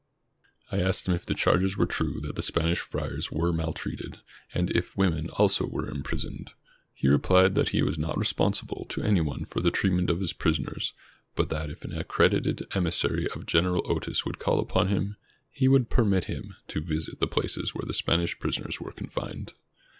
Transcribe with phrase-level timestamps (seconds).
[0.71, 4.71] I asked him if the charges were true that the Spanish friars were maltreated, and
[4.71, 6.53] if women, also, were imprisoned.
[6.91, 10.33] He replied that he was not responsible to any one for the treatment of his
[10.33, 13.83] pris 540 A VISIT TO AGUINALDO oners, but that if an accredited emissary of General
[13.85, 15.17] Otis would call upon him,
[15.51, 19.53] he would permit him to visit the places where the Spanish prisoners were confined.